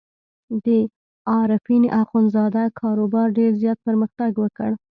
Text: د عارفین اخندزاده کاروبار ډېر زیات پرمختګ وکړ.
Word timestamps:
د 0.65 0.67
عارفین 1.31 1.83
اخندزاده 2.03 2.63
کاروبار 2.79 3.27
ډېر 3.37 3.51
زیات 3.61 3.79
پرمختګ 3.87 4.31
وکړ. 4.39 4.71